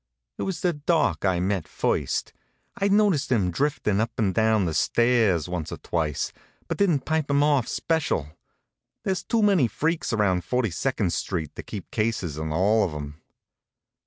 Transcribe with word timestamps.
It 0.39 0.41
was 0.41 0.61
the 0.61 0.73
Doc 0.73 1.25
I 1.25 1.39
met 1.39 1.67
first. 1.67 2.33
I'd 2.75 2.91
noticed 2.91 3.31
him 3.31 3.51
driftin' 3.51 4.01
up 4.01 4.11
and 4.17 4.33
down 4.33 4.65
the 4.65 4.73
stairs 4.73 5.47
once 5.47 5.71
or 5.71 5.77
twice, 5.77 6.33
but 6.67 6.79
didn't 6.79 7.05
pipe 7.05 7.29
him 7.29 7.43
off 7.43 7.67
special. 7.67 8.29
There's 9.03 9.21
too 9.23 9.43
many 9.43 9.67
freaks 9.67 10.11
around 10.11 10.41
42nd 10.41 11.11
st. 11.11 11.53
'to 11.55 11.61
keep 11.61 11.91
cases 11.91 12.39
on 12.39 12.51
all 12.51 12.83
of 12.83 12.95
'em. 12.95 13.21